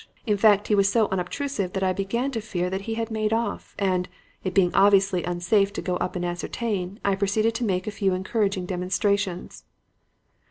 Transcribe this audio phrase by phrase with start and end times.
[0.25, 3.31] In fact, he was so unobtrusive that I began to fear that he had made
[3.31, 4.09] off, and,
[4.43, 8.15] it being obviously unsafe to go up and ascertain, I proceeded to make a few
[8.15, 9.63] encouraging demonstrations.